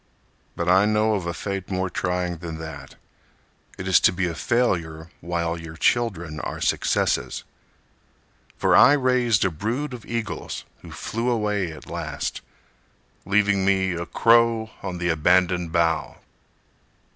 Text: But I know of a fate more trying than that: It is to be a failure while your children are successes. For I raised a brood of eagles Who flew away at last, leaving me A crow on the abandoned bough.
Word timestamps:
But 0.55 0.67
I 0.67 0.85
know 0.85 1.13
of 1.13 1.27
a 1.27 1.33
fate 1.35 1.69
more 1.69 1.87
trying 1.87 2.37
than 2.37 2.57
that: 2.57 2.95
It 3.77 3.87
is 3.87 3.99
to 3.99 4.11
be 4.11 4.25
a 4.25 4.33
failure 4.33 5.11
while 5.21 5.61
your 5.61 5.77
children 5.77 6.39
are 6.39 6.59
successes. 6.59 7.43
For 8.57 8.75
I 8.75 8.93
raised 8.93 9.45
a 9.45 9.51
brood 9.51 9.93
of 9.93 10.03
eagles 10.07 10.63
Who 10.81 10.91
flew 10.91 11.29
away 11.29 11.71
at 11.71 11.85
last, 11.87 12.41
leaving 13.27 13.63
me 13.63 13.91
A 13.93 14.07
crow 14.07 14.71
on 14.81 14.97
the 14.97 15.09
abandoned 15.09 15.71
bough. 15.71 16.17